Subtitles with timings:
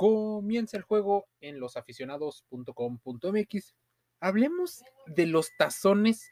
[0.00, 3.74] Comienza el juego en losaficionados.com.mx.
[4.18, 6.30] Hablemos de los tazones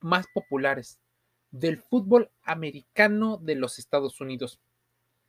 [0.00, 0.98] más populares
[1.50, 4.58] del fútbol americano de los Estados Unidos.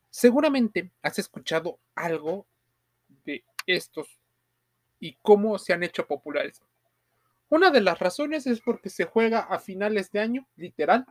[0.10, 2.48] Seguramente has escuchado algo
[3.26, 4.18] de estos
[5.02, 6.64] y cómo se han hecho populares.
[7.50, 11.06] Una de las razones es porque se juega a finales de año, literal,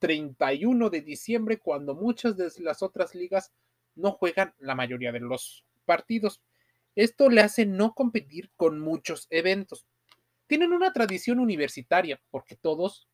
[0.00, 3.52] 31 de diciembre, cuando muchas de las otras ligas
[3.94, 6.42] no juegan la mayoría de los partidos.
[6.94, 9.86] Esto le hace no competir con muchos eventos.
[10.46, 13.08] Tienen una tradición universitaria, porque todos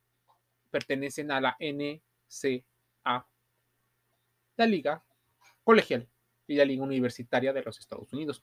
[0.71, 3.29] pertenecen a la NCA,
[4.57, 5.05] la Liga
[5.63, 6.09] Colegial
[6.49, 8.43] y la Liga Universitaria de los Estados Unidos.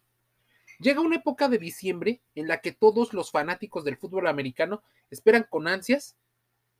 [0.79, 5.45] Llega una época de diciembre en la que todos los fanáticos del fútbol americano esperan
[5.49, 6.15] con ansias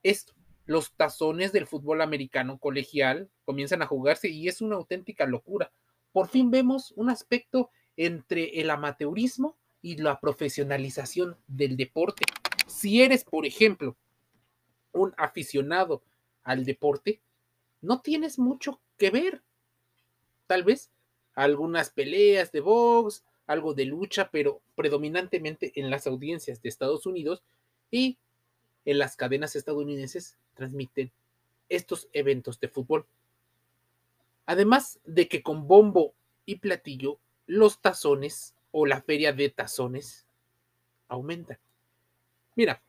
[0.03, 0.33] esto.
[0.65, 5.73] Los tazones del fútbol americano colegial comienzan a jugarse y es una auténtica locura.
[6.11, 12.25] Por fin vemos un aspecto entre el amateurismo y la profesionalización del deporte.
[12.67, 13.95] Si eres, por ejemplo,
[14.91, 16.03] un aficionado
[16.43, 17.21] al deporte,
[17.81, 19.43] no tienes mucho que ver.
[20.47, 20.91] Tal vez
[21.35, 27.43] algunas peleas de box, algo de lucha, pero predominantemente en las audiencias de Estados Unidos
[27.91, 28.17] y
[28.85, 31.11] en las cadenas estadounidenses transmiten
[31.69, 33.05] estos eventos de fútbol.
[34.49, 40.25] Además de que con bombo y platillo, los tazones o la feria de tazones
[41.07, 41.59] aumentan.
[42.55, 42.81] Mira,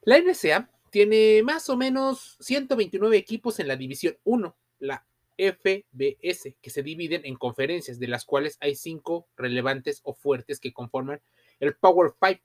[0.00, 5.04] la NSA tiene más o menos 129 equipos en la División 1, la
[5.36, 10.72] FBS, que se dividen en conferencias, de las cuales hay cinco relevantes o fuertes que
[10.72, 11.20] conforman
[11.60, 12.40] el Power 5,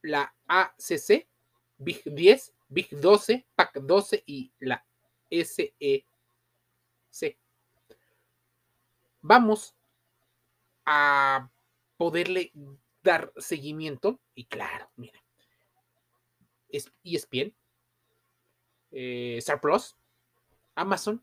[0.00, 1.28] la ACC,
[1.76, 4.87] Big 10, Big 12, PAC 12 y la
[5.30, 6.04] SEC.
[9.20, 9.74] Vamos
[10.86, 11.50] a
[11.96, 12.52] poderle
[13.02, 15.20] dar seguimiento y claro, miren,
[17.02, 17.52] ESPN,
[18.92, 19.96] eh, Star Plus,
[20.74, 21.22] Amazon,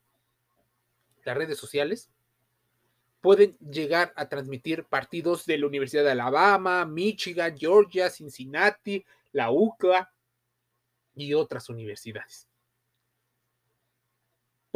[1.23, 2.09] las redes sociales,
[3.21, 10.13] pueden llegar a transmitir partidos de la Universidad de Alabama, Michigan, Georgia, Cincinnati, la UCLA
[11.15, 12.47] y otras universidades.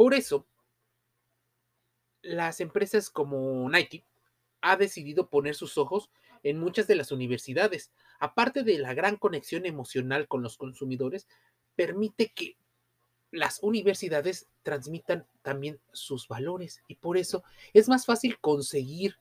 [0.00, 0.46] Por eso,
[2.22, 4.02] las empresas como Nike
[4.62, 6.08] ha decidido poner sus ojos
[6.42, 7.92] en muchas de las universidades.
[8.18, 11.28] Aparte de la gran conexión emocional con los consumidores,
[11.76, 12.56] permite que
[13.30, 17.44] las universidades transmitan también sus valores y por eso
[17.74, 19.16] es más fácil conseguir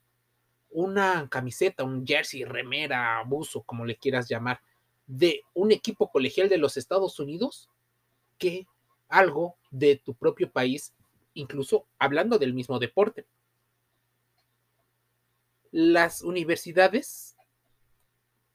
[0.69, 4.61] una camiseta, un jersey, remera, abuso, como le quieras llamar,
[5.07, 7.69] de un equipo colegial de los Estados Unidos
[8.37, 8.65] que
[9.09, 10.93] algo de tu propio país,
[11.33, 13.25] incluso hablando del mismo deporte.
[15.71, 17.35] Las universidades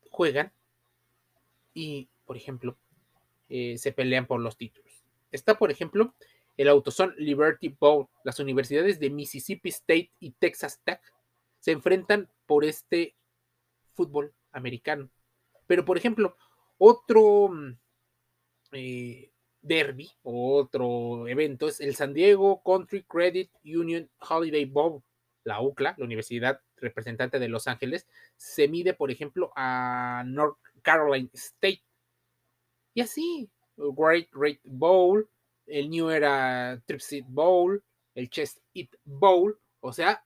[0.09, 0.51] juegan
[1.73, 2.77] y, por ejemplo,
[3.49, 5.03] eh, se pelean por los títulos.
[5.31, 6.13] Está, por ejemplo,
[6.57, 8.07] el Autoson Liberty Bowl.
[8.23, 11.01] Las universidades de Mississippi State y Texas Tech
[11.59, 13.15] se enfrentan por este
[13.93, 15.09] fútbol americano.
[15.67, 16.37] Pero, por ejemplo,
[16.77, 17.77] otro mm,
[18.73, 19.31] eh,
[19.65, 25.03] derby o otro evento es el San Diego Country Credit Union Holiday Bowl.
[25.43, 31.29] La UCLA, la Universidad Representante de Los Ángeles, se mide, por ejemplo, a North Carolina
[31.33, 31.83] State.
[32.93, 35.29] Y así, Great Great Bowl,
[35.67, 37.83] el New Era Tripsit Bowl,
[38.15, 40.25] el Chest It Bowl, o sea,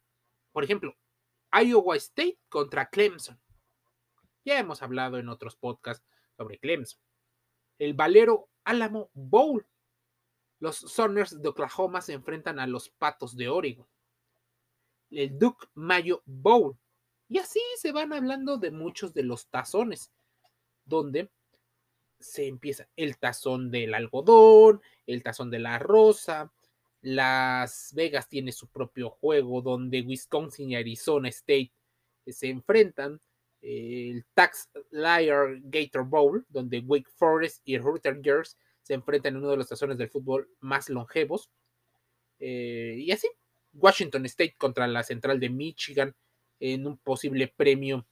[0.51, 0.95] por ejemplo,
[1.51, 3.39] Iowa State contra Clemson.
[4.45, 6.05] Ya hemos hablado en otros podcasts
[6.37, 7.01] sobre Clemson.
[7.77, 9.65] El Valero Alamo Bowl.
[10.59, 13.87] Los Sooners de Oklahoma se enfrentan a los Patos de Oregon.
[15.09, 16.77] El Duke Mayo Bowl.
[17.29, 20.11] Y así se van hablando de muchos de los tazones,
[20.85, 21.29] donde
[22.19, 26.51] se empieza el tazón del algodón, el tazón de la rosa.
[27.01, 31.71] Las Vegas tiene su propio juego donde Wisconsin y Arizona State
[32.27, 33.21] se enfrentan.
[33.61, 39.57] El Tax Liar Gator Bowl, donde Wake Forest y Rutgers se enfrentan en uno de
[39.57, 41.49] los tazones del fútbol más longevos.
[42.39, 43.29] Eh, y así,
[43.73, 46.15] Washington State contra la Central de Michigan
[46.59, 48.05] en un posible premio.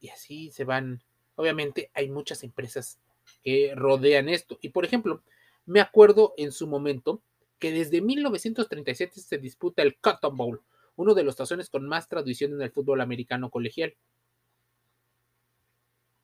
[0.00, 1.02] Y así se van
[1.38, 2.98] Obviamente hay muchas empresas
[3.44, 4.58] que rodean esto.
[4.60, 5.22] Y por ejemplo,
[5.66, 7.22] me acuerdo en su momento
[7.60, 10.60] que desde 1937 se disputa el Cotton Bowl,
[10.98, 13.94] uno de los tazones con más tradición en el fútbol americano colegial.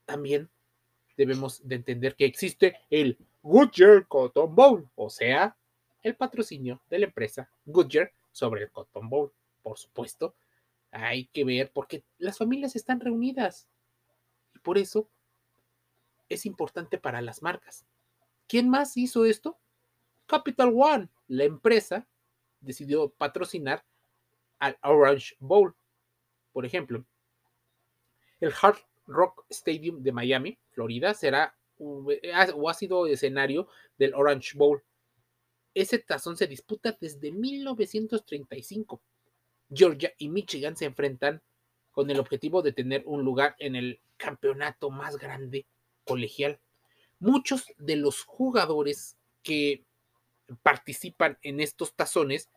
[0.04, 0.50] También
[1.16, 5.56] debemos de entender que existe el Goodyear Cotton Bowl, o sea,
[6.02, 9.32] el patrocinio de la empresa Goodyear sobre el Cotton Bowl.
[9.62, 10.34] por supuesto,
[10.90, 13.68] hay que ver porque las familias están reunidas.
[14.56, 15.08] Y por eso
[16.28, 17.86] es importante para las marcas.
[18.48, 19.56] ¿Quién más hizo esto?
[20.26, 22.08] Capital One, la empresa,
[22.60, 23.84] decidió patrocinar
[24.64, 25.74] al Orange Bowl.
[26.52, 27.04] Por ejemplo,
[28.40, 33.68] el Hard Rock Stadium de Miami, Florida, será o ha sido escenario
[33.98, 34.82] del Orange Bowl.
[35.74, 39.02] Ese tazón se disputa desde 1935.
[39.70, 41.42] Georgia y Michigan se enfrentan
[41.90, 45.66] con el objetivo de tener un lugar en el campeonato más grande
[46.04, 46.58] colegial.
[47.18, 49.84] Muchos de los jugadores que
[50.62, 52.48] participan en estos tazones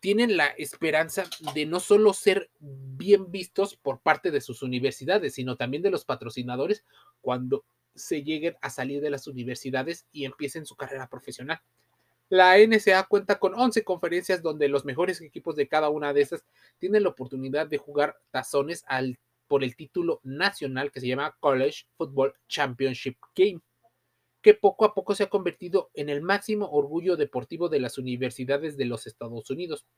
[0.00, 5.56] tienen la esperanza de no solo ser bien vistos por parte de sus universidades, sino
[5.56, 6.84] también de los patrocinadores
[7.20, 7.64] cuando
[7.94, 11.60] se lleguen a salir de las universidades y empiecen su carrera profesional.
[12.28, 16.44] La NSA cuenta con 11 conferencias donde los mejores equipos de cada una de esas
[16.78, 21.84] tienen la oportunidad de jugar tazones al, por el título nacional que se llama College
[21.96, 23.60] Football Championship Game,
[24.46, 28.76] que poco a poco se ha convertido en el máximo orgullo deportivo de las universidades
[28.76, 29.88] de los Estados Unidos.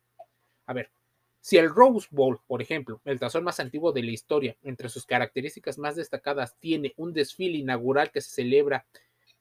[0.65, 0.91] A ver,
[1.39, 5.05] si el Rose Bowl, por ejemplo, el tazón más antiguo de la historia, entre sus
[5.05, 8.87] características más destacadas, tiene un desfile inaugural que se celebra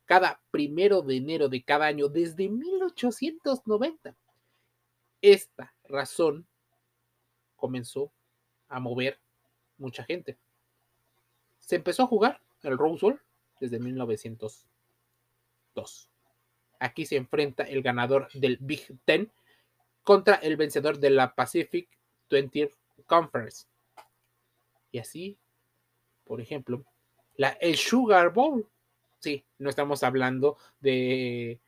[0.04, 4.14] cada primero de enero de cada año desde 1890.
[5.22, 6.46] Esta razón
[7.56, 8.12] comenzó
[8.68, 9.22] a mover
[9.78, 10.38] mucha gente.
[11.62, 13.22] Se empezó a jugar el Rose Bowl
[13.62, 13.80] desde
[15.78, 16.10] 1902.
[16.80, 19.32] Aquí se enfrenta el ganador del Big Ten
[20.04, 21.90] contra el vencedor de la Pacific
[22.30, 22.72] 20
[23.06, 23.66] Conference.
[24.92, 25.38] Y así,
[26.24, 26.86] por ejemplo,
[27.60, 28.68] el Sugar Bowl.
[29.20, 31.60] Sí, no estamos hablando de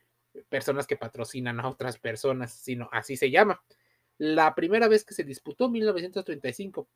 [0.47, 3.61] personas que patrocinan a otras personas, sino así se llama.
[4.19, 6.87] La primera vez que se disputó, 1935,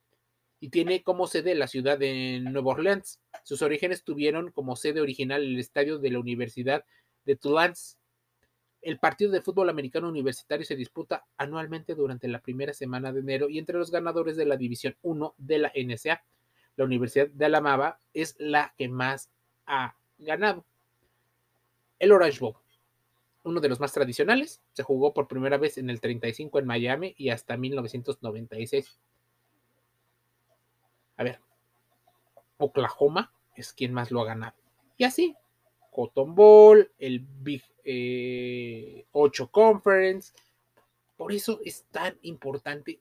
[0.60, 3.20] y tiene como sede la ciudad de Nueva Orleans.
[3.44, 6.86] Sus orígenes tuvieron como sede original el estadio de la Universidad
[7.26, 7.76] de Tulane
[8.84, 13.50] el partido de fútbol americano universitario se disputa anualmente durante la primera semana de enero
[13.50, 16.24] y entre los ganadores de la División 1 de la NSA,
[16.76, 19.32] la Universidad de Alabama es la que más
[19.66, 20.66] ha ganado.
[21.98, 22.56] El Orange Bowl,
[23.44, 27.16] uno de los más tradicionales, se jugó por primera vez en el 35 en Miami
[27.18, 29.00] y hasta 1996.
[31.16, 31.40] A ver,
[32.58, 34.56] Oklahoma es quien más lo ha ganado.
[34.98, 35.38] Y así,
[35.94, 40.34] Cotton Bowl, el Big 8 eh, Conference.
[41.16, 43.00] Por eso es tan importante.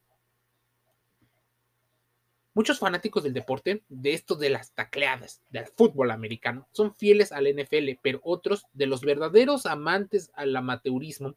[2.55, 7.47] Muchos fanáticos del deporte, de esto de las tacleadas, del fútbol americano, son fieles al
[7.47, 11.35] NFL, pero otros, de los verdaderos amantes al amateurismo,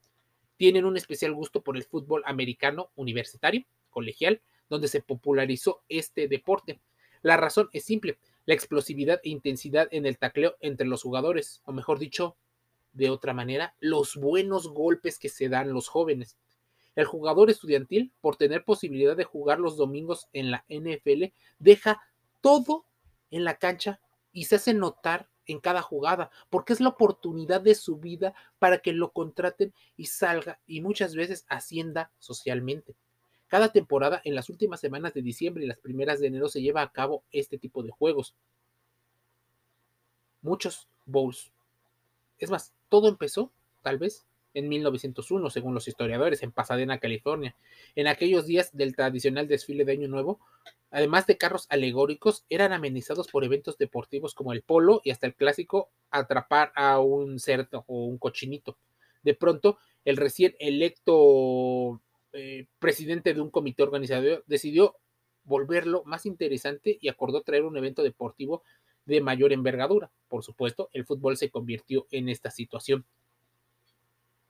[0.58, 6.82] tienen un especial gusto por el fútbol americano universitario, colegial, donde se popularizó este deporte.
[7.22, 11.72] La razón es simple, la explosividad e intensidad en el tacleo entre los jugadores, o
[11.72, 12.38] mejor dicho,
[12.94, 16.38] de otra manera, los buenos golpes que se dan los jóvenes.
[16.96, 21.26] El jugador estudiantil, por tener posibilidad de jugar los domingos en la NFL,
[21.60, 22.02] deja
[22.42, 22.86] todo
[23.32, 24.00] en la cancha
[24.32, 28.80] y se hace notar en cada jugada, porque es la oportunidad de su vida para
[28.80, 32.96] que lo contraten y salga y muchas veces ascienda socialmente.
[33.48, 36.82] Cada temporada, en las últimas semanas de diciembre y las primeras de enero, se lleva
[36.82, 38.36] a cabo este tipo de juegos.
[40.42, 41.52] Muchos bowls.
[42.40, 47.56] Es más, todo empezó, tal vez, en 1901, según los historiadores, en Pasadena, California.
[47.96, 50.40] En aquellos días del tradicional desfile de Año Nuevo,
[50.92, 55.36] además de carros alegóricos, eran amenizados por eventos deportivos como el polo y hasta el
[55.36, 58.78] clásico atrapar a un cerdo o un cochinito.
[59.24, 61.16] De pronto, el recién electo
[62.36, 64.96] eh, presidente de un comité organizador, decidió
[65.44, 68.64] volverlo más interesante y acordó traer un evento deportivo
[69.06, 70.12] de mayor envergadura.
[70.28, 73.06] Por supuesto, el fútbol se convirtió en esta situación.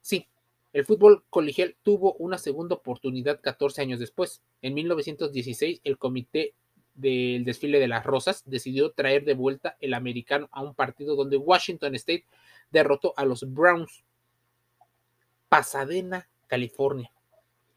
[0.01, 0.27] Sí,
[0.73, 4.41] el fútbol colegial tuvo una segunda oportunidad 14 años después.
[4.61, 6.53] En 1916, el comité
[6.95, 11.37] del desfile de las rosas decidió traer de vuelta el americano a un partido donde
[11.37, 12.25] Washington State
[12.71, 14.03] derrotó a los Browns.
[15.49, 17.11] Pasadena, California.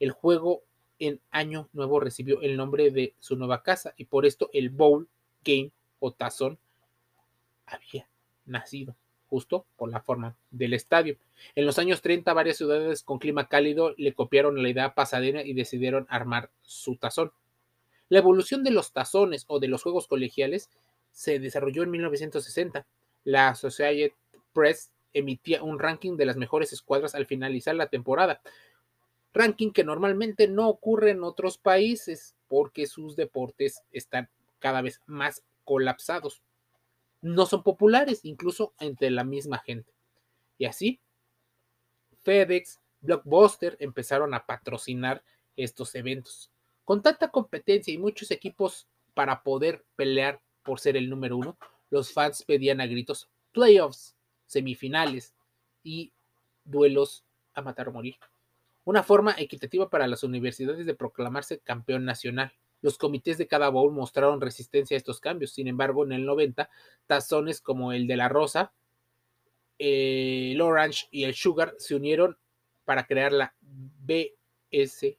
[0.00, 0.62] El juego
[0.98, 5.08] en Año Nuevo recibió el nombre de su nueva casa y por esto el Bowl
[5.44, 6.58] Game o tazón
[7.66, 8.08] había
[8.46, 8.96] nacido
[9.28, 11.18] justo por la forma del estadio.
[11.54, 15.52] En los años 30 varias ciudades con clima cálido le copiaron la idea Pasadena y
[15.52, 17.32] decidieron armar su tazón.
[18.08, 20.70] La evolución de los tazones o de los juegos colegiales
[21.12, 22.86] se desarrolló en 1960.
[23.24, 24.12] La Associated
[24.54, 28.40] Press emitía un ranking de las mejores escuadras al finalizar la temporada.
[29.38, 34.28] Ranking que normalmente no ocurre en otros países porque sus deportes están
[34.58, 36.42] cada vez más colapsados.
[37.22, 39.92] No son populares incluso entre la misma gente.
[40.58, 41.00] Y así,
[42.22, 45.22] FedEx, Blockbuster empezaron a patrocinar
[45.56, 46.50] estos eventos.
[46.84, 51.56] Con tanta competencia y muchos equipos para poder pelear por ser el número uno,
[51.90, 54.16] los fans pedían a gritos playoffs,
[54.46, 55.32] semifinales
[55.84, 56.12] y
[56.64, 58.16] duelos a matar o morir.
[58.88, 62.54] Una forma equitativa para las universidades de proclamarse campeón nacional.
[62.80, 65.52] Los comités de cada bowl mostraron resistencia a estos cambios.
[65.52, 66.70] Sin embargo, en el 90,
[67.06, 68.72] tazones como el de la Rosa,
[69.76, 72.38] el Orange y el Sugar se unieron
[72.86, 75.18] para crear la BS,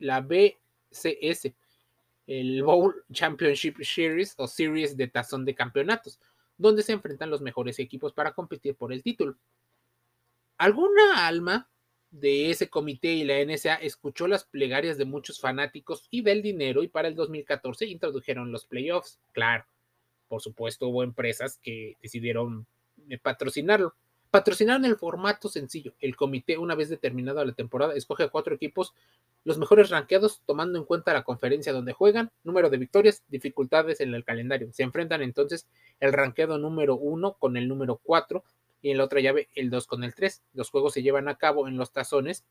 [0.00, 1.54] la BCS,
[2.26, 6.18] el Bowl Championship Series o Series de tazón de campeonatos,
[6.58, 9.36] donde se enfrentan los mejores equipos para competir por el título.
[10.58, 11.70] Alguna alma
[12.20, 16.82] de ese comité y la NSA escuchó las plegarias de muchos fanáticos y del dinero
[16.82, 19.18] y para el 2014 introdujeron los playoffs.
[19.32, 19.66] Claro,
[20.28, 22.66] por supuesto hubo empresas que decidieron
[23.08, 23.94] eh, patrocinarlo.
[24.30, 25.94] Patrocinaron el formato sencillo.
[26.00, 28.92] El comité, una vez determinada la temporada, escoge a cuatro equipos,
[29.44, 34.14] los mejores ranqueados, tomando en cuenta la conferencia donde juegan, número de victorias, dificultades en
[34.14, 34.72] el calendario.
[34.72, 35.66] Se enfrentan entonces
[36.00, 38.42] el ranqueado número uno con el número cuatro
[38.86, 40.44] y en la otra llave el 2 con el 3.
[40.54, 42.44] Los juegos se llevan a cabo en los tazones.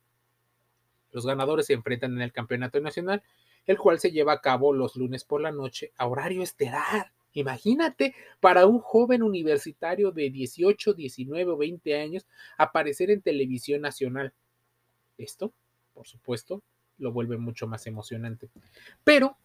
[1.13, 3.23] Los ganadores se enfrentan en el campeonato nacional,
[3.65, 7.13] el cual se lleva a cabo los lunes por la noche a horario estelar.
[7.31, 12.27] Imagínate para un joven universitario de 18, 19 o 20 años
[12.57, 14.33] aparecer en televisión nacional.
[15.17, 15.53] Esto,
[15.93, 16.61] por supuesto,
[16.97, 18.49] lo vuelve mucho más emocionante.
[19.05, 19.37] Pero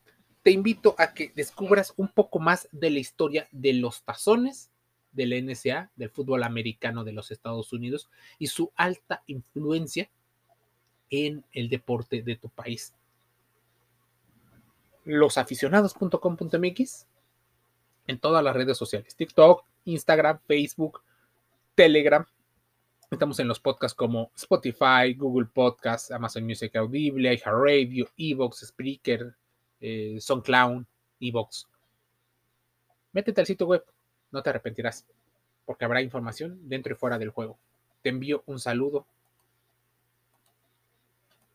[0.42, 4.72] te invito a que descubras un poco más de la historia de los tazones
[5.12, 10.10] del NSA, del fútbol americano de los Estados Unidos, y su alta influencia
[11.10, 12.94] en el deporte de tu país.
[15.04, 17.06] Losaficionados.com.mx
[18.06, 21.02] en todas las redes sociales, TikTok, Instagram, Facebook,
[21.74, 22.24] Telegram.
[23.10, 29.34] Estamos en los podcasts como Spotify, Google Podcasts, Amazon Music Audible, iHeartRadio, Evox, Spreaker,
[29.80, 30.84] eh, SoundCloud,
[31.20, 31.66] Evox.
[33.12, 33.84] Métete al sitio web,
[34.32, 35.06] no te arrepentirás,
[35.64, 37.58] porque habrá información dentro y fuera del juego.
[38.02, 39.06] Te envío un saludo